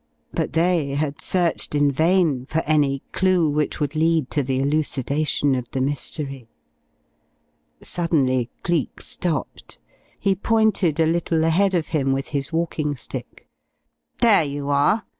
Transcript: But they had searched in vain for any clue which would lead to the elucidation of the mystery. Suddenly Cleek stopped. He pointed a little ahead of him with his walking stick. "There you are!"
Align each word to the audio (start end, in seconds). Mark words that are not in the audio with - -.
But 0.33 0.53
they 0.53 0.95
had 0.95 1.21
searched 1.21 1.75
in 1.75 1.91
vain 1.91 2.47
for 2.47 2.63
any 2.65 3.03
clue 3.11 3.47
which 3.47 3.79
would 3.79 3.93
lead 3.95 4.31
to 4.31 4.41
the 4.41 4.59
elucidation 4.59 5.53
of 5.53 5.69
the 5.69 5.79
mystery. 5.79 6.47
Suddenly 7.83 8.49
Cleek 8.63 8.99
stopped. 9.01 9.77
He 10.19 10.33
pointed 10.33 10.99
a 10.99 11.05
little 11.05 11.43
ahead 11.43 11.75
of 11.75 11.89
him 11.89 12.13
with 12.13 12.29
his 12.29 12.51
walking 12.51 12.95
stick. 12.95 13.45
"There 14.17 14.43
you 14.43 14.69
are!" 14.69 15.05